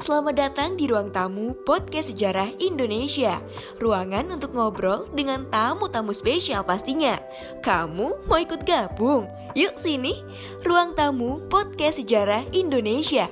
Selamat 0.00 0.32
datang 0.32 0.80
di 0.80 0.88
ruang 0.88 1.12
tamu 1.12 1.52
Podcast 1.68 2.08
Sejarah 2.08 2.48
Indonesia. 2.56 3.36
Ruangan 3.76 4.32
untuk 4.32 4.56
ngobrol 4.56 5.04
dengan 5.12 5.44
tamu-tamu 5.52 6.16
spesial 6.16 6.64
pastinya. 6.64 7.20
Kamu 7.60 8.24
mau 8.24 8.40
ikut 8.40 8.64
gabung? 8.64 9.28
Yuk 9.52 9.76
sini. 9.76 10.24
Ruang 10.64 10.96
tamu 10.96 11.44
Podcast 11.52 12.00
Sejarah 12.00 12.48
Indonesia. 12.56 13.28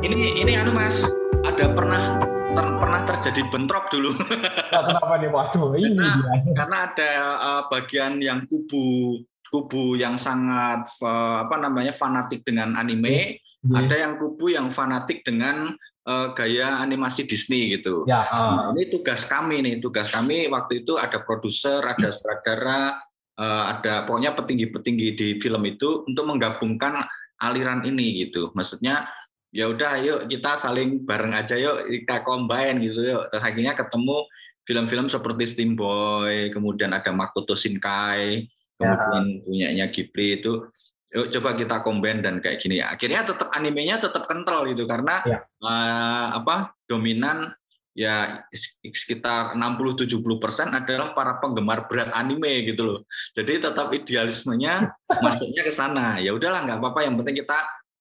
Ini 0.00 0.40
ini 0.40 0.52
anu 0.56 0.72
Mas, 0.72 1.04
ada 1.44 1.68
pernah 1.76 2.24
ter, 2.56 2.66
pernah 2.80 3.00
terjadi 3.04 3.44
bentrok 3.52 3.92
dulu. 3.92 4.16
Nah, 4.72 4.80
kenapa 4.86 5.14
nih? 5.20 5.28
Waduh, 5.28 5.68
ini 5.76 5.92
Karena, 5.92 6.08
dia. 6.40 6.52
karena 6.56 6.76
ada 6.88 7.10
uh, 7.36 7.62
bagian 7.68 8.22
yang 8.22 8.48
kubu 8.48 9.18
kubu 9.50 9.98
yang 9.98 10.14
sangat 10.14 10.86
uh, 11.02 11.44
apa 11.44 11.58
namanya 11.58 11.90
fanatik 11.90 12.46
dengan 12.46 12.78
anime, 12.78 13.42
ada 13.68 13.96
yang 13.96 14.16
kubu 14.16 14.56
yang 14.56 14.72
fanatik 14.72 15.20
dengan 15.20 15.76
uh, 16.08 16.28
gaya 16.32 16.80
animasi 16.80 17.28
Disney 17.28 17.76
gitu. 17.76 18.08
Ya, 18.08 18.24
Nah, 18.24 18.72
ah. 18.72 18.72
ini 18.72 18.88
tugas 18.88 19.28
kami 19.28 19.60
nih, 19.60 19.74
tugas 19.84 20.08
kami 20.08 20.48
waktu 20.48 20.80
itu 20.80 20.96
ada 20.96 21.20
produser, 21.20 21.84
ada 21.84 22.08
sutradara, 22.08 22.96
eh, 23.36 23.64
ada 23.76 24.08
pokoknya 24.08 24.32
petinggi-petinggi 24.32 25.08
di 25.12 25.28
film 25.36 25.62
itu 25.68 26.08
untuk 26.08 26.24
menggabungkan 26.24 27.04
aliran 27.40 27.84
ini 27.84 28.24
gitu. 28.24 28.48
Maksudnya 28.56 29.08
ya 29.50 29.66
udah 29.66 29.98
yuk 29.98 30.20
kita 30.30 30.54
saling 30.54 31.02
bareng 31.02 31.34
aja 31.34 31.58
yuk 31.58 31.84
kita 31.84 32.24
combine 32.24 32.80
gitu 32.80 33.04
yuk. 33.04 33.22
Terus 33.28 33.44
akhirnya 33.44 33.74
ketemu 33.76 34.24
film-film 34.64 35.06
seperti 35.10 35.44
Steam 35.48 35.72
Boy, 35.76 36.48
kemudian 36.48 36.94
ada 36.94 37.10
Makoto 37.10 37.52
Shinkai, 37.58 38.46
kemudian 38.78 39.42
punyanya 39.44 39.86
Ghibli 39.90 40.40
itu 40.40 40.64
yuk 41.10 41.26
coba 41.34 41.58
kita 41.58 41.82
combine 41.82 42.22
dan 42.22 42.38
kayak 42.38 42.62
gini. 42.62 42.78
Akhirnya 42.78 43.26
tetap 43.26 43.50
animenya 43.52 43.98
tetap 43.98 44.24
kental 44.30 44.62
gitu 44.70 44.86
karena 44.86 45.22
Ya. 45.26 45.38
eh, 45.42 46.26
apa 46.38 46.74
dominan 46.86 47.50
ya 47.90 48.46
sekitar 48.86 49.58
60-70 49.58 50.22
persen 50.38 50.70
adalah 50.70 51.10
para 51.12 51.42
penggemar 51.42 51.90
berat 51.90 52.14
anime 52.14 52.62
gitu 52.64 52.86
loh. 52.86 52.98
Jadi 53.34 53.58
tetap 53.58 53.90
idealismenya 53.90 54.94
masuknya 55.24 55.66
ke 55.66 55.72
sana. 55.74 56.22
Ya 56.22 56.30
udahlah 56.30 56.62
nggak 56.64 56.78
apa-apa. 56.78 57.10
Yang 57.10 57.14
penting 57.22 57.36
kita 57.42 57.58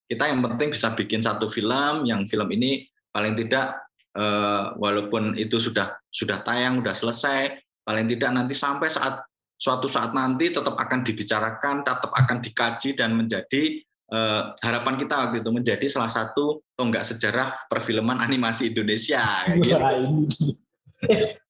kita 0.10 0.24
yang 0.30 0.40
penting 0.46 0.70
bisa 0.74 0.88
bikin 0.94 1.22
satu 1.22 1.46
film 1.50 2.06
yang 2.06 2.26
film 2.30 2.50
ini 2.54 2.86
paling 3.10 3.34
tidak 3.38 3.78
eh, 4.14 4.64
walaupun 4.78 5.34
itu 5.38 5.58
sudah 5.58 5.98
sudah 6.14 6.42
tayang 6.46 6.82
sudah 6.86 6.96
selesai 6.98 7.42
paling 7.86 8.06
tidak 8.06 8.30
nanti 8.34 8.54
sampai 8.54 8.90
saat 8.90 9.26
suatu 9.60 9.92
saat 9.92 10.16
nanti 10.16 10.56
tetap 10.56 10.80
akan 10.80 11.04
dibicarakan 11.04 11.84
tetap 11.84 12.12
akan 12.16 12.38
dikaji 12.40 12.96
dan 12.96 13.12
menjadi 13.12 13.84
eh, 13.86 14.44
harapan 14.64 14.96
kita 14.96 15.28
waktu 15.28 15.44
itu 15.44 15.52
menjadi 15.52 15.86
salah 15.92 16.08
satu 16.08 16.64
tonggak 16.80 17.04
sejarah 17.04 17.52
perfilman 17.68 18.24
animasi 18.24 18.72
Indonesia 18.72 19.20
gitu. 19.46 19.76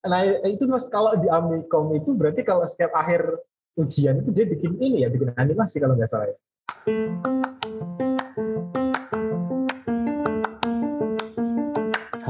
Nah, 0.06 0.22
itu 0.46 0.70
mas 0.70 0.86
kalau 0.94 1.18
di 1.18 1.26
Amikom 1.26 1.98
itu 1.98 2.14
berarti 2.14 2.46
kalau 2.46 2.70
setiap 2.70 2.94
akhir 2.94 3.26
ujian 3.74 4.22
itu 4.22 4.30
dia 4.30 4.46
bikin 4.46 4.78
ini 4.78 5.02
ya, 5.02 5.10
bikin 5.10 5.34
animasi 5.34 5.82
kalau 5.82 5.98
nggak 5.98 6.10
salah 6.10 6.30
ya. 6.30 6.38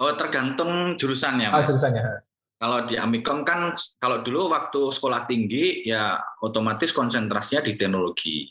Oh 0.00 0.16
tergantung 0.16 0.96
jurusannya 0.96 1.52
Ah, 1.52 1.60
mas. 1.60 1.76
jurusannya. 1.76 2.24
Kalau 2.60 2.84
di 2.84 2.96
Amikom 2.96 3.40
kan 3.44 3.72
kalau 3.96 4.20
dulu 4.20 4.52
waktu 4.52 4.80
sekolah 4.92 5.24
tinggi 5.24 5.84
ya 5.84 6.20
otomatis 6.44 6.92
konsentrasinya 6.92 7.64
di 7.64 7.72
teknologi. 7.76 8.48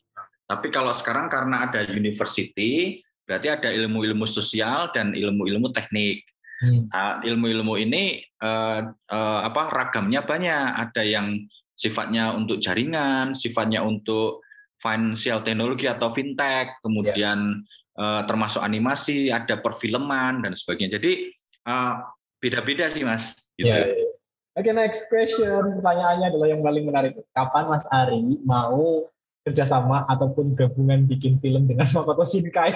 Tapi 0.49 0.73
kalau 0.73 0.89
sekarang 0.89 1.29
karena 1.29 1.69
ada 1.69 1.85
university 1.93 3.01
berarti 3.29 3.53
ada 3.53 3.69
ilmu-ilmu 3.69 4.25
sosial 4.25 4.89
dan 4.93 5.13
ilmu-ilmu 5.13 5.69
teknik. 5.69 6.25
Hmm. 6.57 6.89
Nah, 6.89 7.21
ilmu-ilmu 7.21 7.77
ini 7.77 8.17
eh, 8.25 8.81
eh, 8.89 9.39
apa 9.45 9.69
ragamnya 9.69 10.25
banyak. 10.25 10.89
Ada 10.89 11.05
yang 11.05 11.37
sifatnya 11.77 12.33
untuk 12.33 12.57
jaringan, 12.57 13.37
sifatnya 13.37 13.85
untuk 13.85 14.41
financial 14.81 15.45
teknologi 15.45 15.85
atau 15.85 16.09
fintech, 16.09 16.81
kemudian 16.81 17.61
eh, 17.93 18.21
termasuk 18.25 18.65
animasi, 18.65 19.29
ada 19.29 19.61
perfilman 19.61 20.41
dan 20.41 20.57
sebagainya. 20.57 20.97
Jadi 20.97 21.29
eh, 21.69 21.93
beda-beda 22.41 22.89
sih 22.89 23.05
mas. 23.05 23.53
Gitu. 23.53 23.69
Ya, 23.69 23.85
ya. 23.85 24.09
Oke, 24.57 24.75
next 24.75 25.07
question. 25.07 25.79
Pertanyaannya 25.79 26.35
adalah 26.35 26.47
yang 26.49 26.59
paling 26.65 26.83
menarik. 26.83 27.13
Kapan 27.31 27.69
Mas 27.71 27.85
Ari 27.93 28.43
mau 28.43 29.07
kerjasama 29.47 30.03
ataupun 30.09 30.51
gabungan 30.57 31.07
bikin 31.07 31.39
film 31.39 31.63
dengan 31.63 31.87
Makoto 31.95 32.27
Shinkai? 32.27 32.75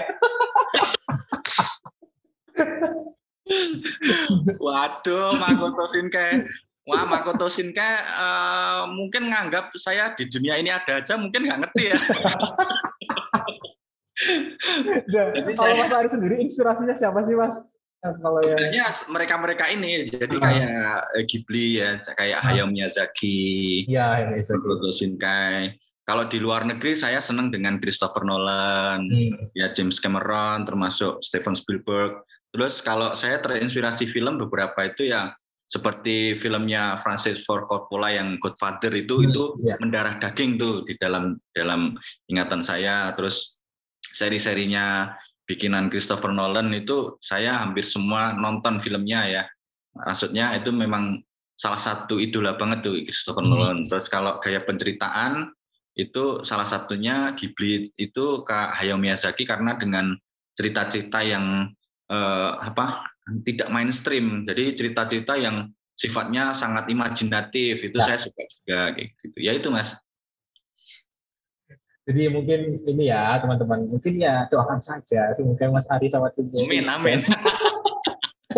Waduh, 4.63 5.35
Makoto 5.35 5.83
Shinkai. 5.91 6.47
Wah, 6.87 7.03
Makoto 7.03 7.51
Shinkai 7.51 7.93
eh, 7.99 8.81
mungkin 8.87 9.27
nganggap 9.27 9.75
saya 9.75 10.15
di 10.15 10.23
dunia 10.31 10.55
ini 10.55 10.71
ada 10.71 11.03
aja, 11.03 11.19
mungkin 11.19 11.43
nggak 11.47 11.59
ngerti 11.67 11.83
ya. 11.91 11.99
Dan 15.11 15.51
kalau 15.51 15.75
Mas 15.83 15.91
Ari 15.91 16.07
sendiri 16.07 16.39
inspirasinya 16.39 16.95
siapa 16.95 17.27
sih 17.27 17.35
Mas? 17.35 17.75
Yang 18.03 18.19
Sebenarnya 18.19 18.85
mereka-mereka 19.07 19.65
ini, 19.71 20.03
jadi 20.03 20.35
Ah. 20.35 20.43
kayak 20.43 20.71
eh, 21.15 21.23
Ghibli 21.23 21.67
ya, 21.79 21.89
kayak 22.03 22.39
Ah. 22.43 22.45
Hayao 22.51 22.67
Miyazaki, 22.67 23.87
ya. 23.87 24.19
Makoto 24.19 24.91
Shinkai. 24.91 25.79
Kalau 26.03 26.27
di 26.27 26.35
luar 26.35 26.67
negeri 26.67 26.99
saya 26.99 27.23
senang 27.23 27.47
dengan 27.47 27.79
Christopher 27.79 28.27
Nolan, 28.27 29.07
Hmm. 29.07 29.47
ya 29.55 29.71
James 29.71 30.03
Cameron, 30.03 30.67
termasuk 30.67 31.23
Steven 31.23 31.55
Spielberg. 31.55 32.19
Terus 32.51 32.83
kalau 32.83 33.15
saya 33.15 33.39
terinspirasi 33.39 34.03
film 34.05 34.35
beberapa 34.35 34.83
itu 34.83 35.07
ya 35.07 35.31
seperti 35.63 36.35
filmnya 36.35 36.99
Francis 36.99 37.47
Ford 37.47 37.65
Coppola 37.65 38.11
yang 38.11 38.35
Godfather 38.37 38.91
itu 38.93 39.15
Hmm, 39.23 39.25
itu 39.25 39.43
ya. 39.63 39.79
mendarah 39.79 40.19
daging 40.19 40.59
tuh 40.59 40.83
di 40.83 40.93
dalam 40.99 41.39
dalam 41.55 41.95
ingatan 42.27 42.59
saya. 42.59 43.15
Terus 43.15 43.63
seri-serinya 44.03 45.07
bikinan 45.43 45.91
Christopher 45.91 46.31
Nolan 46.31 46.71
itu 46.73 47.17
saya 47.19 47.59
hampir 47.59 47.83
semua 47.83 48.31
nonton 48.33 48.79
filmnya 48.79 49.27
ya. 49.27 49.43
Maksudnya 49.93 50.55
itu 50.57 50.71
memang 50.73 51.21
salah 51.53 51.77
satu 51.77 52.17
idola 52.17 52.57
banget 52.57 52.81
tuh 52.83 52.95
Christopher 53.05 53.43
Hmm. 53.45 53.51
Nolan. 53.53 53.77
Terus 53.87 54.07
kalau 54.09 54.39
gaya 54.41 54.63
penceritaan 54.63 55.51
itu 55.93 56.41
salah 56.41 56.65
satunya 56.65 57.37
Ghibli 57.37 57.85
itu 58.01 58.25
Kak 58.41 58.81
Hayao 58.81 58.97
Miyazaki 58.97 59.45
karena 59.45 59.77
dengan 59.77 60.17
cerita-cerita 60.57 61.21
yang 61.21 61.69
eh, 62.09 62.51
apa 62.59 63.07
tidak 63.45 63.69
mainstream. 63.71 64.43
Jadi 64.43 64.73
cerita-cerita 64.75 65.39
yang 65.39 65.69
sifatnya 65.93 66.51
sangat 66.57 66.89
imajinatif 66.89 67.85
itu 67.85 67.97
Ya. 68.01 68.05
saya 68.11 68.17
suka 68.19 68.41
juga 68.49 68.79
gitu. 68.97 69.37
Ya 69.39 69.53
itu 69.53 69.69
Mas. 69.69 69.93
Jadi 72.03 72.27
mungkin 72.27 72.59
ini 72.83 73.07
ya 73.07 73.39
teman-teman, 73.39 73.87
mungkin 73.87 74.19
ya 74.19 74.43
doakan 74.51 74.83
saja 74.83 75.31
semoga 75.31 75.71
Mas 75.71 75.87
Ari 75.87 76.11
sama 76.11 76.27
timnya. 76.35 76.67
Amin 76.67 76.85
amin. 76.85 77.19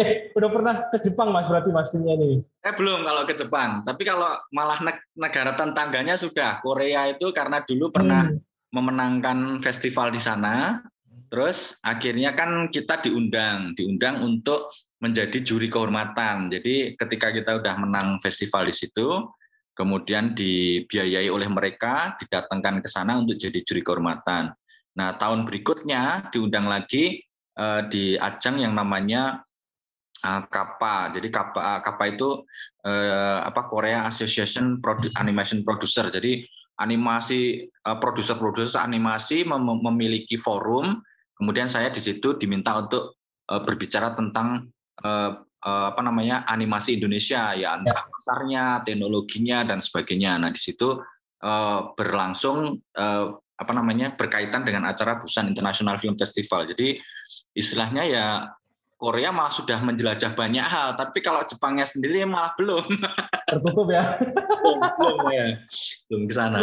Eh, 0.02 0.30
udah 0.38 0.50
pernah 0.50 0.76
ke 0.90 0.98
Jepang 0.98 1.30
Mas 1.30 1.46
berarti 1.46 1.70
Mas 1.70 1.94
timnya 1.94 2.18
nih. 2.18 2.42
Eh 2.42 2.74
belum 2.74 3.06
kalau 3.06 3.22
ke 3.22 3.38
Jepang, 3.38 3.86
tapi 3.86 4.02
kalau 4.02 4.34
malah 4.50 4.82
neg- 4.82 5.06
negara 5.14 5.54
tetangganya 5.54 6.18
sudah. 6.18 6.58
Korea 6.66 7.06
itu 7.06 7.30
karena 7.30 7.62
dulu 7.62 7.94
pernah 7.94 8.34
Hmm. 8.34 8.42
memenangkan 8.74 9.62
festival 9.62 10.10
di 10.10 10.20
sana, 10.20 10.82
terus 11.30 11.78
akhirnya 11.80 12.34
kan 12.34 12.68
kita 12.68 13.00
diundang, 13.00 13.72
diundang 13.72 14.20
untuk 14.20 14.74
menjadi 15.00 15.38
juri 15.38 15.70
kehormatan. 15.70 16.50
Jadi 16.50 16.98
ketika 16.98 17.30
kita 17.30 17.62
udah 17.62 17.78
menang 17.78 18.18
festival 18.20 18.66
di 18.66 18.74
situ, 18.74 19.06
kemudian 19.76 20.32
dibiayai 20.32 21.28
oleh 21.28 21.52
mereka, 21.52 22.16
didatangkan 22.18 22.80
ke 22.80 22.90
sana 22.90 23.20
untuk 23.20 23.36
jadi 23.36 23.60
juri 23.62 23.84
kehormatan. 23.84 24.56
Nah, 24.96 25.10
tahun 25.20 25.44
berikutnya 25.44 26.32
diundang 26.32 26.72
lagi 26.72 27.20
uh, 27.60 27.84
di 27.86 28.16
ajang 28.16 28.64
yang 28.64 28.72
namanya 28.72 29.44
uh, 30.24 30.42
KAPA. 30.48 31.20
Jadi 31.20 31.28
KAPA, 31.28 31.84
KAPA 31.84 32.06
itu 32.08 32.30
uh, 32.88 33.40
apa 33.44 33.68
Korea 33.68 34.08
Association 34.08 34.80
Produ 34.80 35.12
Animation 35.20 35.62
Producer. 35.62 36.08
Jadi 36.08 36.48
animasi 36.80 37.68
uh, 37.88 37.98
produser-produser 38.00 38.80
animasi 38.84 39.44
mem 39.44 39.64
memiliki 39.64 40.40
forum. 40.40 41.00
Kemudian 41.36 41.68
saya 41.68 41.92
di 41.92 42.00
situ 42.00 42.40
diminta 42.40 42.80
untuk 42.80 43.20
uh, 43.52 43.62
berbicara 43.64 44.16
tentang 44.16 44.72
uh, 45.04 45.45
apa 45.64 46.02
namanya 46.04 46.46
animasi 46.46 47.02
Indonesia 47.02 47.56
ya 47.58 47.80
antara 47.80 48.06
ya. 48.06 48.12
pasarnya, 48.12 48.66
teknologinya 48.86 49.66
dan 49.66 49.80
sebagainya. 49.82 50.38
Nah 50.38 50.50
di 50.54 50.62
situ 50.62 51.00
uh, 51.42 51.80
berlangsung 51.98 52.78
uh, 52.98 53.26
apa 53.56 53.72
namanya 53.72 54.14
berkaitan 54.14 54.68
dengan 54.68 54.92
acara 54.92 55.16
Busan 55.16 55.48
International 55.50 55.96
Film 55.98 56.20
Festival. 56.20 56.68
Jadi 56.68 57.00
istilahnya 57.56 58.04
ya 58.04 58.28
Korea 58.96 59.32
malah 59.32 59.52
sudah 59.52 59.80
menjelajah 59.84 60.36
banyak 60.36 60.64
hal, 60.64 60.96
tapi 60.96 61.20
kalau 61.20 61.44
Jepangnya 61.44 61.84
sendiri 61.84 62.24
malah 62.24 62.56
belum. 62.56 62.88
Tertutup 63.52 63.88
ya. 63.92 64.04
belum, 64.64 64.80
belum 64.96 65.28
ya. 65.32 65.46
Belum 66.08 66.24
ke 66.28 66.34
sana. 66.34 66.60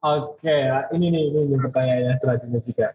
Oke, 0.00 0.56
ini 0.96 1.06
nih 1.12 1.24
ini 1.28 1.56
pertanyaannya 1.60 2.14
selanjutnya 2.16 2.60
juga 2.64 2.86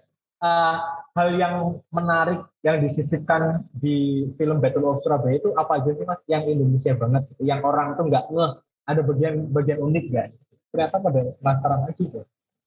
uh, 0.42 0.76
hal 1.16 1.30
yang 1.36 1.80
menarik 1.94 2.44
yang 2.66 2.82
disisipkan 2.82 3.64
di 3.72 4.28
film 4.36 4.60
Battle 4.60 4.90
of 4.92 5.00
Surabaya 5.00 5.40
itu 5.40 5.54
apa 5.56 5.80
aja 5.80 5.92
sih 5.96 6.06
mas? 6.08 6.22
Yang 6.28 6.58
Indonesia 6.58 6.94
banget 6.98 7.24
yang 7.40 7.62
orang 7.64 7.96
tuh 7.96 8.06
nggak 8.10 8.26
ngeh 8.32 8.52
ada 8.86 9.02
bagian 9.02 9.36
bagian 9.52 9.80
unik 9.80 10.06
nggak? 10.12 10.28
Ternyata 10.76 10.96
pada 11.00 11.20
penasaran 11.40 11.80
lagi 11.88 12.04
tuh 12.12 12.26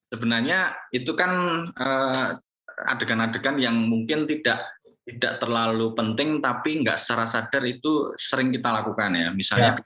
sebenarnya 0.09 0.73
itu 0.89 1.13
kan 1.13 1.31
uh, 1.69 2.27
adegan-adegan 2.89 3.61
yang 3.61 3.77
mungkin 3.77 4.25
tidak 4.25 4.65
tidak 5.05 5.41
terlalu 5.41 5.93
penting 5.97 6.37
tapi 6.37 6.85
nggak 6.85 6.97
secara 7.01 7.25
sadar 7.25 7.63
itu 7.65 8.13
sering 8.17 8.53
kita 8.53 8.69
lakukan 8.69 9.13
ya. 9.13 9.29
Misalnya 9.33 9.73
ya. 9.77 9.83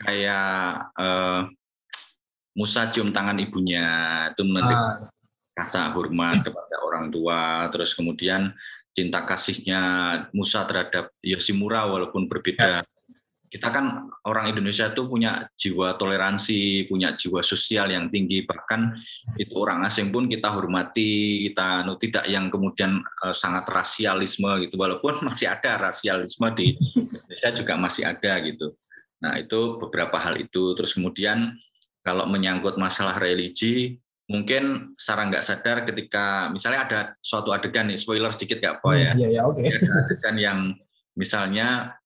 kayak 0.00 0.48
uh, 0.96 1.40
Musa 2.56 2.88
cium 2.92 3.12
tangan 3.14 3.38
ibunya 3.40 3.84
itu 4.32 4.42
ah 4.60 5.19
rasa 5.54 5.92
hormat 5.92 6.40
kepada 6.46 6.76
orang 6.86 7.12
tua, 7.12 7.68
terus 7.74 7.92
kemudian 7.92 8.54
cinta 8.90 9.22
kasihnya 9.22 9.82
Musa 10.34 10.66
terhadap 10.66 11.14
Yoshimura 11.22 11.86
walaupun 11.86 12.26
berbeda. 12.26 12.82
Ya. 12.82 12.86
Kita 13.50 13.66
kan 13.74 14.06
orang 14.30 14.54
Indonesia 14.54 14.86
itu 14.94 15.10
punya 15.10 15.50
jiwa 15.58 15.98
toleransi, 15.98 16.86
punya 16.86 17.10
jiwa 17.10 17.42
sosial 17.42 17.90
yang 17.90 18.06
tinggi, 18.06 18.46
bahkan 18.46 18.94
itu 19.34 19.50
orang 19.58 19.82
asing 19.82 20.14
pun 20.14 20.30
kita 20.30 20.54
hormati, 20.54 21.50
kita 21.50 21.82
no, 21.82 21.98
tidak 21.98 22.30
yang 22.30 22.46
kemudian 22.46 23.02
uh, 23.02 23.34
sangat 23.34 23.66
rasialisme 23.66 24.46
gitu, 24.62 24.78
walaupun 24.78 25.18
masih 25.26 25.50
ada 25.50 25.82
rasialisme 25.82 26.46
di 26.54 26.78
Indonesia 26.78 27.50
juga 27.50 27.74
masih 27.74 28.06
ada 28.06 28.38
gitu. 28.38 28.70
Nah 29.18 29.34
itu 29.42 29.82
beberapa 29.82 30.14
hal 30.22 30.38
itu, 30.38 30.78
terus 30.78 30.94
kemudian 30.94 31.58
kalau 32.06 32.30
menyangkut 32.30 32.78
masalah 32.78 33.18
religi, 33.18 33.98
mungkin 34.30 34.94
secara 34.94 35.26
nggak 35.26 35.42
sadar 35.42 35.82
ketika 35.82 36.46
misalnya 36.54 36.86
ada 36.86 37.00
suatu 37.18 37.50
adegan 37.50 37.90
nih 37.90 37.98
spoiler 37.98 38.30
sedikit 38.30 38.62
nggak 38.62 38.74
apa 38.78 38.90
ya, 38.94 39.10
hmm, 39.10 39.18
iya, 39.18 39.28
iya, 39.34 39.42
okay. 39.42 39.74
ada 39.74 39.90
adegan 40.06 40.36
yang 40.38 40.58
misalnya 41.18 41.98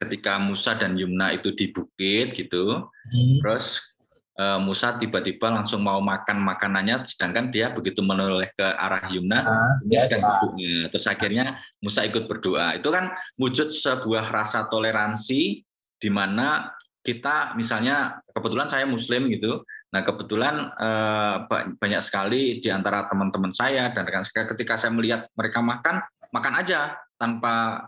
ketika 0.00 0.40
Musa 0.40 0.72
dan 0.80 0.96
Yumna 0.96 1.36
itu 1.36 1.52
di 1.52 1.68
bukit 1.68 2.32
gitu 2.32 2.88
hmm. 3.12 3.44
terus 3.44 3.92
uh, 4.40 4.56
Musa 4.56 4.96
tiba-tiba 4.96 5.52
langsung 5.52 5.84
mau 5.84 6.00
makan 6.00 6.40
makanannya 6.40 7.04
sedangkan 7.04 7.52
dia 7.52 7.68
begitu 7.68 8.00
menoleh 8.00 8.48
ke 8.56 8.64
arah 8.64 9.04
Yumna 9.12 9.44
ah, 9.44 9.72
dia 9.84 10.00
ya, 10.00 10.08
sedang 10.08 10.24
duduknya 10.24 10.88
terus 10.88 11.04
akhirnya 11.04 11.60
Musa 11.84 12.08
ikut 12.08 12.24
berdoa 12.24 12.80
itu 12.80 12.88
kan 12.88 13.12
wujud 13.36 13.68
sebuah 13.68 14.32
rasa 14.32 14.64
toleransi 14.72 15.60
di 16.00 16.08
mana 16.08 16.72
kita 17.04 17.52
misalnya 17.56 18.24
kebetulan 18.32 18.68
saya 18.72 18.88
muslim 18.88 19.28
gitu 19.28 19.60
Nah 19.90 20.06
kebetulan 20.06 20.70
eh, 20.78 21.36
banyak 21.74 22.02
sekali 22.02 22.62
di 22.62 22.70
antara 22.70 23.10
teman-teman 23.10 23.50
saya 23.50 23.90
dan 23.90 24.06
rekan 24.06 24.22
saya 24.22 24.46
ketika 24.46 24.78
saya 24.78 24.94
melihat 24.94 25.26
mereka 25.34 25.58
makan, 25.58 25.98
makan 26.30 26.54
aja 26.62 26.94
tanpa 27.18 27.86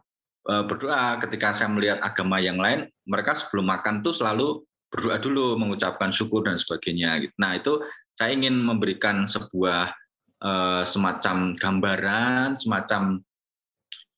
eh, 0.51 0.65
berdoa. 0.67 1.23
Ketika 1.23 1.55
saya 1.55 1.71
melihat 1.71 2.03
agama 2.03 2.43
yang 2.43 2.59
lain, 2.59 2.91
mereka 3.07 3.39
sebelum 3.39 3.71
makan 3.71 4.03
tuh 4.03 4.15
selalu 4.15 4.67
berdoa 4.91 5.17
dulu, 5.23 5.57
mengucapkan 5.57 6.11
syukur 6.11 6.45
dan 6.45 6.59
sebagainya. 6.59 7.23
Gitu. 7.23 7.35
Nah 7.39 7.55
itu 7.55 7.79
saya 8.19 8.35
ingin 8.35 8.59
memberikan 8.59 9.25
sebuah 9.31 9.95
eh, 10.43 10.83
semacam 10.85 11.55
gambaran, 11.55 12.59
semacam 12.59 13.23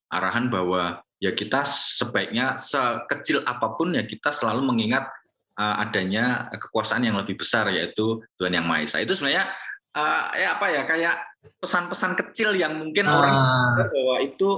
arahan 0.09 0.47
bahwa 0.49 1.05
ya 1.21 1.33
kita 1.37 1.65
sebaiknya 1.67 2.57
sekecil 2.57 3.43
apa 3.45 3.77
pun 3.77 3.93
ya 3.93 4.05
kita 4.05 4.31
selalu 4.31 4.73
mengingat 4.73 5.09
adanya 5.55 6.51
kekuasaan 6.51 7.07
yang 7.07 7.17
lebih 7.19 7.39
besar 7.39 7.71
yaitu 7.71 8.23
Tuhan 8.39 8.55
yang 8.55 8.67
Maha 8.67 8.87
Esa. 8.87 9.03
Itu 9.03 9.15
sebenarnya 9.15 9.47
uh, 9.95 10.25
ya 10.35 10.59
apa 10.59 10.67
ya 10.71 10.83
kayak 10.87 11.17
pesan-pesan 11.63 12.13
kecil 12.19 12.57
yang 12.59 12.75
mungkin 12.79 13.07
ah. 13.07 13.15
orang 13.15 13.37
bahwa 13.91 14.17
itu 14.25 14.51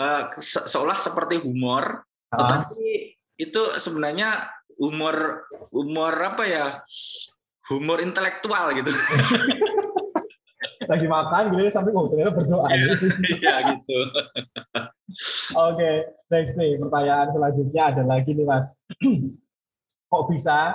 uh, 0.00 0.22
se 0.38 0.66
seolah 0.66 0.98
seperti 0.98 1.38
humor, 1.42 2.02
ah. 2.32 2.36
tetapi 2.36 3.14
itu 3.40 3.62
sebenarnya 3.78 4.50
humor 4.78 5.46
humor 5.70 6.14
apa 6.14 6.44
ya? 6.46 6.66
Humor 7.70 8.02
intelektual 8.02 8.74
gitu. 8.74 8.90
lagi 10.90 11.06
makan 11.06 11.54
gitu 11.54 11.70
sampai 11.70 11.94
oh 11.94 12.10
ternyata 12.10 12.34
berdoa 12.34 12.66
iya 12.74 13.56
gitu 13.62 13.98
oke 15.54 15.78
okay, 15.78 16.10
next 16.34 16.58
nih 16.58 16.74
pertanyaan 16.82 17.30
selanjutnya 17.30 17.82
ada 17.94 18.02
lagi 18.02 18.30
nih 18.34 18.42
mas 18.42 18.74
kok 20.10 20.26
bisa 20.26 20.74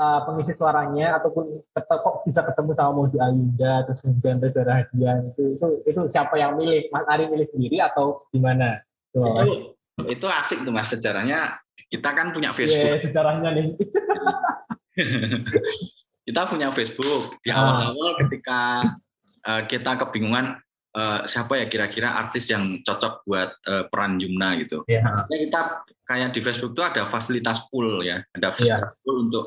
uh, 0.00 0.20
pengisi 0.24 0.56
suaranya 0.56 1.20
ataupun 1.20 1.60
kok 1.76 2.24
bisa 2.24 2.40
ketemu 2.42 2.70
sama 2.72 2.92
Modi 2.96 3.20
Ayunda 3.20 3.84
terus 3.84 4.00
kemudian 4.00 4.40
Reza 4.40 4.64
Rahadian 4.64 5.30
itu, 5.30 5.60
itu 5.60 5.66
itu 5.84 6.00
siapa 6.08 6.34
yang 6.40 6.56
milih? 6.56 6.88
Mas 6.88 7.04
Ari 7.06 7.28
milih 7.28 7.46
sendiri 7.46 7.78
atau 7.84 8.24
gimana? 8.32 8.80
Itu 9.12 9.76
itu 10.08 10.26
asik 10.26 10.66
tuh 10.66 10.72
mas 10.74 10.90
sejarahnya. 10.90 11.60
Kita 11.86 12.10
kan 12.16 12.34
punya 12.34 12.50
Facebook. 12.50 12.98
yeah, 12.98 13.02
sejarahnya 13.02 13.50
nih. 13.54 13.66
Kita 16.24 16.48
punya 16.48 16.72
Facebook. 16.72 17.36
Di 17.44 17.52
ah. 17.52 17.60
awal-awal 17.60 18.16
ketika 18.24 18.80
uh, 19.44 19.62
kita 19.68 20.00
kebingungan 20.00 20.56
uh, 20.96 21.20
siapa 21.28 21.60
ya 21.60 21.66
kira-kira 21.68 22.16
artis 22.16 22.48
yang 22.48 22.80
cocok 22.80 23.28
buat 23.28 23.50
uh, 23.68 23.84
peran 23.92 24.16
Jumna 24.16 24.56
gitu. 24.64 24.88
Yeah. 24.88 25.28
Ya, 25.28 25.38
kita 25.44 25.60
kayak 26.04 26.36
di 26.36 26.40
Facebook 26.44 26.76
itu 26.76 26.84
ada 26.84 27.08
fasilitas 27.08 27.64
pool 27.68 28.04
ya, 28.04 28.20
ada 28.36 28.48
iya. 28.48 28.54
fasilitas 28.54 28.92
yeah. 28.94 29.02
pool 29.04 29.16
untuk 29.28 29.44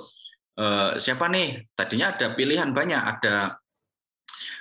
uh, 0.57 0.97
siapa 0.97 1.29
nih? 1.29 1.65
Tadinya 1.77 2.13
ada 2.13 2.33
pilihan 2.33 2.73
banyak, 2.73 3.01
ada 3.01 3.61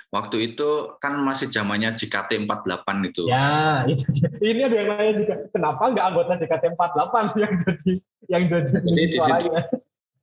waktu 0.07 0.53
itu 0.53 0.95
kan 1.03 1.19
masih 1.19 1.51
zamannya 1.51 1.91
JKT 1.97 2.47
48 2.47 3.07
gitu. 3.11 3.27
Ya, 3.27 3.83
itu, 3.89 4.07
ini 4.39 4.61
ada 4.63 4.75
yang 4.77 4.89
lain 4.95 5.13
juga. 5.19 5.35
Kenapa 5.51 5.83
nggak 5.91 6.05
anggota 6.05 6.31
JKT 6.39 6.63
48 6.77 7.35
yang 7.43 7.53
jadi 7.59 7.91
yang 8.27 8.43
jadi, 8.49 8.71
jadi 8.81 8.91
di 8.91 9.05
situ, 9.19 9.53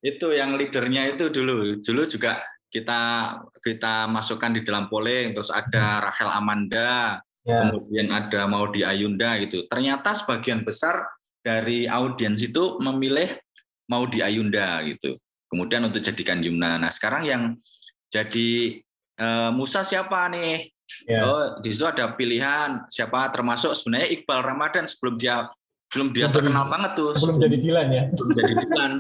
itu 0.05 0.27
yang 0.37 0.51
leadernya 0.57 1.03
itu 1.17 1.29
dulu. 1.29 1.81
Dulu 1.81 2.03
juga 2.09 2.41
kita 2.69 3.01
kita 3.63 4.11
masukkan 4.11 4.51
di 4.51 4.67
dalam 4.67 4.91
polling 4.91 5.31
terus 5.31 5.55
ada 5.55 6.11
Rachel 6.11 6.27
Amanda, 6.27 7.23
yeah. 7.47 7.71
kemudian 7.71 8.11
ada 8.11 8.51
Maudi 8.51 8.83
Ayunda 8.83 9.39
gitu. 9.39 9.65
Ternyata 9.71 10.17
sebagian 10.17 10.67
besar 10.67 11.07
dari 11.45 11.85
audiens 11.85 12.41
itu 12.41 12.81
memilih 12.81 13.37
mau 13.93 14.09
di 14.09 14.25
Ayunda 14.25 14.81
gitu. 14.89 15.21
Kemudian 15.53 15.85
untuk 15.85 16.01
jadikan 16.01 16.41
Yumna. 16.41 16.81
Nah 16.81 16.89
sekarang 16.89 17.29
yang 17.29 17.43
jadi 18.09 18.81
uh, 19.21 19.53
Musa 19.53 19.85
siapa 19.85 20.27
nih? 20.33 20.73
Yeah. 21.05 21.25
Oh 21.25 21.45
di 21.61 21.69
situ 21.69 21.85
ada 21.85 22.17
pilihan 22.17 22.89
siapa 22.89 23.29
termasuk 23.29 23.77
sebenarnya 23.77 24.09
Iqbal 24.21 24.41
Ramadan 24.41 24.85
sebelum 24.89 25.21
dia 25.21 25.49
belum 25.93 26.11
dia 26.11 26.27
terkenal 26.33 26.67
banget 26.67 26.97
tuh. 26.99 27.13
Sebelum, 27.13 27.39
jadi 27.39 27.57
Dilan 27.61 27.89
ya. 27.93 28.05
Sebelum 28.11 28.33
jadi 28.35 28.55
Dilan. 28.59 28.93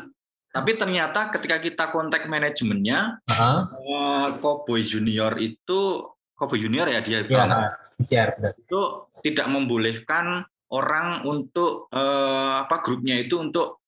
Tapi 0.54 0.70
ternyata 0.78 1.34
ketika 1.34 1.58
kita 1.58 1.84
kontak 1.90 2.30
manajemennya, 2.30 3.18
uh-huh. 3.26 3.58
uh, 3.74 4.28
Cowboy 4.38 4.86
Junior 4.86 5.34
itu 5.42 6.06
Cowboy 6.38 6.62
Junior 6.62 6.86
ya 6.86 7.02
dia 7.02 7.26
yeah, 7.26 7.66
ya, 8.06 8.54
itu 8.54 8.80
tidak 9.26 9.46
membolehkan 9.50 10.46
orang 10.74 11.22
untuk 11.22 11.86
eh, 11.94 12.54
apa 12.66 12.82
grupnya 12.82 13.22
itu 13.22 13.38
untuk 13.38 13.86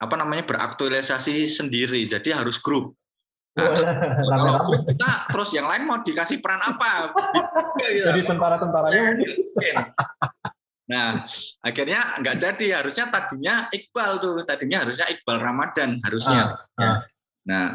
apa 0.00 0.14
namanya 0.14 0.46
beraktualisasi 0.46 1.44
sendiri. 1.44 2.06
Jadi 2.06 2.30
harus 2.30 2.62
grup. 2.62 2.94
Nah, 3.58 3.74
kalau 4.24 4.54
grup 4.62 4.82
kita 4.86 5.10
terus 5.34 5.50
yang 5.52 5.66
lain 5.66 5.82
mau 5.84 5.98
dikasih 5.98 6.38
peran 6.38 6.62
apa? 6.62 7.10
Jadi 7.82 8.22
tentara-tentaranya. 8.22 9.02
Nah, 10.90 11.22
akhirnya 11.62 12.00
nggak 12.22 12.36
jadi. 12.38 12.66
Harusnya 12.82 13.10
tadinya 13.10 13.66
Iqbal 13.70 14.22
tuh, 14.22 14.42
tadinya 14.46 14.86
harusnya 14.86 15.06
Iqbal 15.10 15.38
Ramadan 15.38 15.98
harusnya. 16.02 16.56
Ah, 16.78 16.82
ah. 16.82 16.98
Nah, 17.46 17.66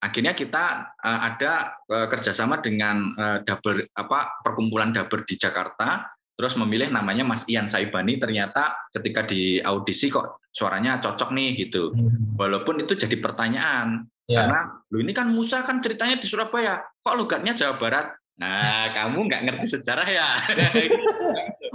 akhirnya 0.00 0.32
kita 0.32 0.96
uh, 0.96 1.20
ada 1.30 1.76
uh, 1.90 2.06
kerjasama 2.08 2.58
dengan 2.58 3.12
uh, 3.14 3.38
Daber 3.44 3.86
apa 3.92 4.40
perkumpulan 4.40 4.90
Daber 4.90 5.22
di 5.28 5.36
Jakarta, 5.36 6.08
terus 6.40 6.56
memilih 6.56 6.88
namanya 6.88 7.20
Mas 7.20 7.44
Ian 7.52 7.68
Saibani. 7.68 8.16
Ternyata 8.16 8.88
ketika 8.96 9.28
di 9.28 9.60
audisi 9.60 10.08
kok 10.08 10.40
suaranya 10.48 10.96
cocok 10.96 11.36
nih 11.36 11.68
gitu. 11.68 11.92
Hmm. 11.92 12.40
Walaupun 12.40 12.80
itu 12.80 12.96
jadi 12.96 13.20
pertanyaan, 13.20 14.08
Ya. 14.24 14.46
karena 14.46 14.60
lu 14.88 15.02
ini 15.04 15.12
kan 15.12 15.28
Musa 15.28 15.60
kan 15.60 15.82
ceritanya 15.84 16.14
di 16.16 16.24
Surabaya, 16.24 16.80
kok 17.04 17.18
logatnya 17.18 17.52
Jawa 17.52 17.76
Barat. 17.76 18.14
Nah, 18.40 18.88
kamu 18.96 19.28
nggak 19.28 19.42
ngerti 19.44 19.66
sejarah 19.76 20.08
ya. 20.08 20.28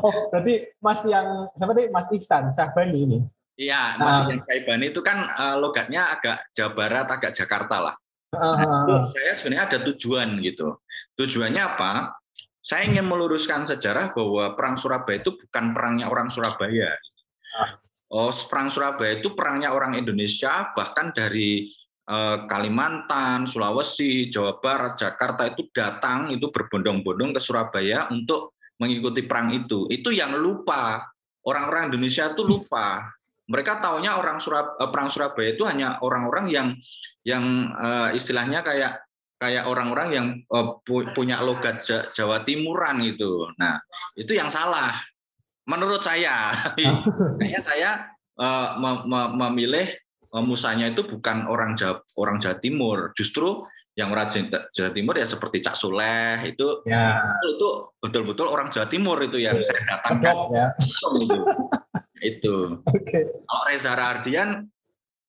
Oh, 0.05 0.29
berarti 0.29 0.69
Mas 0.85 1.01
yang 1.09 1.49
siapa 1.57 1.71
tadi 1.73 1.89
Mas 1.89 2.07
Iksan 2.13 2.53
Syahbani 2.53 2.93
ini. 2.93 3.17
Iya, 3.57 3.97
Mas 3.97 4.21
Ah. 4.21 4.29
Ian 4.29 4.43
Saibani 4.43 4.93
itu 4.93 5.01
kan 5.01 5.25
uh, 5.25 5.57
logatnya 5.57 6.13
agak 6.13 6.45
Jawa 6.53 6.71
Barat, 6.77 7.07
agak 7.09 7.31
Jakarta 7.33 7.89
lah. 7.89 7.95
Ah, 8.35 8.53
Nah, 8.53 8.53
ah, 8.53 8.81
itu 8.85 8.93
ah. 8.93 9.03
saya 9.09 9.31
sebenarnya 9.33 9.63
ada 9.65 9.77
tujuan 9.89 10.29
gitu. 10.43 10.77
Tujuannya 11.17 11.63
apa? 11.63 12.13
Saya 12.65 12.89
ingin 12.89 13.05
meluruskan 13.05 13.69
sejarah 13.69 14.09
bahwa 14.17 14.57
perang 14.57 14.73
Surabaya 14.73 15.21
itu 15.21 15.37
bukan 15.37 15.69
perangnya 15.69 16.09
orang 16.09 16.33
Surabaya. 16.33 16.97
Oh, 18.09 18.33
perang 18.49 18.73
Surabaya 18.73 19.21
itu 19.21 19.37
perangnya 19.37 19.69
orang 19.69 19.93
Indonesia, 19.93 20.73
bahkan 20.73 21.13
dari 21.13 21.69
eh, 22.09 22.37
Kalimantan, 22.49 23.45
Sulawesi, 23.45 24.33
Jawa 24.33 24.57
Barat, 24.57 24.97
Jakarta 24.97 25.45
itu 25.45 25.69
datang 25.69 26.33
itu 26.33 26.49
berbondong-bondong 26.49 27.37
ke 27.37 27.41
Surabaya 27.41 28.09
untuk 28.09 28.57
mengikuti 28.81 29.21
perang 29.29 29.53
itu. 29.53 29.85
Itu 29.85 30.09
yang 30.09 30.33
lupa 30.33 31.05
orang-orang 31.45 31.93
Indonesia 31.93 32.33
itu 32.33 32.41
lupa. 32.41 33.13
Mereka 33.45 33.77
taunya 33.77 34.17
orang 34.17 34.41
Surab 34.41 34.73
eh, 34.81 34.89
perang 34.89 35.13
Surabaya 35.13 35.53
itu 35.53 35.69
hanya 35.69 36.01
orang-orang 36.01 36.49
yang 36.49 36.67
yang 37.21 37.45
eh, 37.77 38.17
istilahnya 38.17 38.65
kayak 38.65 39.05
kayak 39.45 39.69
orang-orang 39.69 40.07
yang 40.09 40.27
eh, 40.41 40.67
pu- 40.81 41.13
punya 41.13 41.37
logat 41.39 41.85
Ja- 41.85 42.09
Jawa 42.09 42.41
Timuran 42.41 43.05
gitu. 43.05 43.45
Nah, 43.55 43.77
itu 44.17 44.33
yang 44.33 44.49
salah 44.49 44.97
menurut 45.63 46.01
saya. 46.01 46.49
Kayaknya 47.37 47.61
saya 47.61 47.89
eh, 48.35 48.69
mem- 48.81 49.05
mem- 49.05 49.33
memilih 49.37 49.85
eh, 50.25 50.43
musanya 50.43 50.89
itu 50.89 51.05
bukan 51.05 51.45
orang 51.45 51.77
Jawa, 51.77 52.01
orang 52.17 52.41
Jawa 52.41 52.57
Timur, 52.57 53.13
justru 53.13 53.61
yang 53.95 54.11
orang 54.11 54.27
Jawa 54.75 54.91
Timur 54.91 55.15
ya 55.15 55.23
seperti 55.23 55.63
Cak 55.63 55.71
Soleh 55.71 56.43
itu 56.43 56.83
Ya, 56.83 57.15
itu 57.47 57.69
betul-betul 57.95 58.51
orang 58.51 58.67
Jawa 58.67 58.91
Timur 58.91 59.23
itu 59.23 59.39
yang 59.39 59.55
saya 59.61 59.87
datangkan 59.87 60.35
ya. 60.51 60.67
itu. 61.15 61.35
itu. 62.19 62.55
Oke. 62.91 63.19
Kalau 63.23 63.63
Reza 63.65 63.95
Rardian 63.95 64.67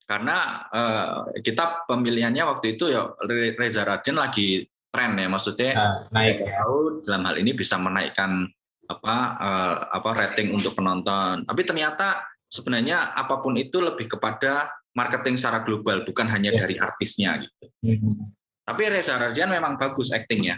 karena 0.06 0.36
eh, 0.70 1.42
kita 1.42 1.84
pemilihannya 1.90 2.46
waktu 2.46 2.78
itu 2.78 2.88
ya 2.88 3.10
Re- 3.26 3.58
Reza 3.58 3.82
Rardian 3.82 4.16
lagi 4.16 4.62
tren 4.88 5.18
ya 5.18 5.26
maksudnya 5.28 5.70
Nah, 5.74 5.94
naik 6.14 6.40
ya. 6.40 6.62
tahu 6.62 7.02
dalam 7.02 7.22
hal 7.26 7.36
ini 7.42 7.52
bisa 7.52 7.74
menaikkan 7.76 8.46
apa 8.86 9.14
eh, 9.36 9.74
apa 9.98 10.10
rating 10.14 10.54
untuk 10.54 10.78
penonton. 10.78 11.42
Tapi 11.42 11.62
ternyata 11.66 12.22
sebenarnya 12.46 13.18
apa 13.18 13.42
pun 13.42 13.58
itu 13.58 13.82
lebih 13.82 14.06
kepada 14.06 14.70
marketing 14.94 15.34
secara 15.36 15.60
global 15.66 16.06
bukan 16.06 16.30
hanya 16.30 16.54
Ya. 16.54 16.62
dari 16.64 16.78
artisnya 16.78 17.36
gitu. 17.42 17.66
Hmm. 17.82 18.30
Tapi 18.62 18.82
Reza 18.88 19.18
Rardian 19.18 19.50
memang 19.50 19.74
bagus 19.74 20.14
aktingnya. 20.14 20.56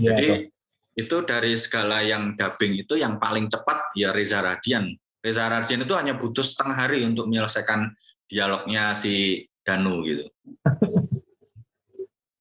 Ya, 0.00 0.16
Jadi 0.16 0.48
itu 0.98 1.16
dari 1.22 1.54
segala 1.60 2.02
yang 2.02 2.34
dubbing 2.34 2.82
itu 2.82 2.96
yang 2.98 3.20
paling 3.20 3.46
cepat 3.46 3.92
ya 3.94 4.10
Reza 4.10 4.40
Radian. 4.42 4.96
Reza 5.22 5.46
Radian 5.46 5.84
itu 5.84 5.94
hanya 5.94 6.16
butuh 6.18 6.42
setengah 6.42 6.74
hari 6.88 7.04
untuk 7.06 7.28
menyelesaikan 7.30 7.92
dialognya 8.28 8.92
si 8.92 9.42
Danu 9.64 10.04
gitu. 10.04 10.28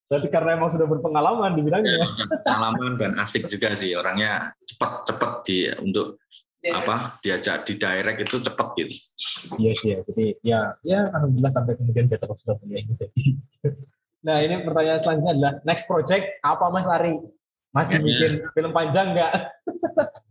berarti 0.08 0.32
karena 0.32 0.56
emang 0.56 0.72
sudah 0.72 0.88
berpengalaman 0.88 1.52
di 1.52 1.62
bidangnya. 1.68 2.08
Pengalaman 2.48 2.96
dan 2.96 3.12
asik 3.20 3.52
juga 3.52 3.76
sih 3.76 3.92
orangnya 3.92 4.56
cepat-cepat 4.64 5.32
di 5.44 5.68
untuk 5.84 6.24
apa 6.68 7.20
diajak 7.24 7.64
di 7.68 7.76
direct 7.76 8.20
itu 8.24 8.40
cepat 8.40 8.68
gitu. 8.80 8.96
Iya 9.60 9.72
sih 9.76 9.88
ya. 9.92 10.00
Jadi 10.08 10.26
ya 10.44 10.60
ya 10.84 11.00
alhamdulillah 11.12 11.52
sampai 11.52 11.76
kemudian 11.76 12.08
kita 12.08 12.24
sudah 12.24 12.56
punya 12.60 12.78
ini 12.84 12.94
jadi. 12.96 13.24
Nah 14.18 14.44
ini 14.44 14.60
pertanyaan 14.66 15.00
selanjutnya 15.00 15.34
adalah 15.40 15.54
next 15.64 15.88
project 15.88 16.26
apa 16.44 16.66
Mas 16.68 16.90
Ari? 16.90 17.16
Masih 17.72 18.02
Ya, 18.02 18.04
bikin 18.04 18.32
film 18.52 18.72
panjang 18.76 19.14
nggak? 19.16 19.32